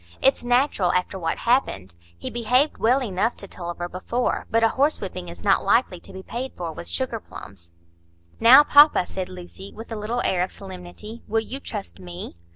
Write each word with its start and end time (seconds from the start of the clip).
It's 0.19 0.43
natural, 0.43 0.91
after 0.93 1.19
what 1.19 1.37
happened. 1.37 1.93
He 2.17 2.31
behaved 2.31 2.79
well 2.79 3.03
enough 3.03 3.37
to 3.37 3.47
Tulliver 3.47 3.87
before; 3.87 4.47
but 4.49 4.63
a 4.63 4.69
horsewhipping 4.69 5.29
is 5.29 5.43
not 5.43 5.63
likely 5.63 5.99
to 5.99 6.11
be 6.11 6.23
paid 6.23 6.53
for 6.57 6.71
with 6.73 6.89
sugar 6.89 7.19
plums." 7.19 7.69
"Now, 8.39 8.63
papa," 8.63 9.05
said 9.05 9.29
Lucy, 9.29 9.71
with 9.75 9.91
a 9.91 9.95
little 9.95 10.21
air 10.23 10.41
of 10.41 10.49
solemnity, 10.49 11.21
"will 11.27 11.39
you 11.41 11.59
trust 11.59 11.99
me? 11.99 12.33